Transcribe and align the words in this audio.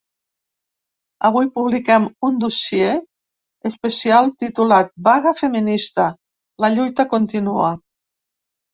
Avui 1.29 1.49
publiquem 1.59 2.07
un 2.29 2.39
dossier 2.45 2.97
especial 3.73 4.33
titulat 4.47 4.93
‘Vaga 5.11 5.37
feminista: 5.45 6.11
la 6.67 6.75
lluita 6.77 7.11
continua’. 7.17 7.75